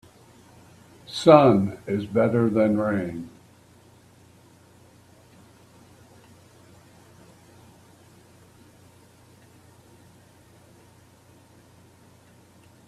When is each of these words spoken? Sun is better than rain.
Sun 1.05 1.77
is 1.85 2.07
better 2.07 2.49
than 2.49 2.75
rain. 2.79 3.29